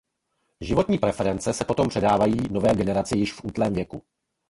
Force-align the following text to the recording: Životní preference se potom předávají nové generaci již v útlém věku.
Životní 0.61 0.97
preference 0.97 1.53
se 1.53 1.65
potom 1.65 1.89
předávají 1.89 2.35
nové 2.51 2.73
generaci 2.75 3.17
již 3.17 3.33
v 3.33 3.41
útlém 3.45 3.73
věku. 3.73 4.01